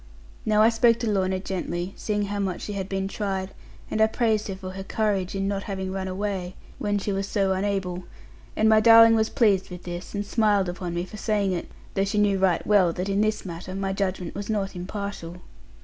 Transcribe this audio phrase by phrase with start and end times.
[0.47, 3.53] Now I spoke to Lorna gently, seeing how much she had been tried;
[3.91, 7.27] and I praised her for her courage, in not having run away, when she was
[7.27, 8.05] so unable;
[8.55, 12.03] and my darling was pleased with this, and smiled upon me for saying it; though
[12.03, 15.37] she knew right well that, in this matter, my judgment was not impartial.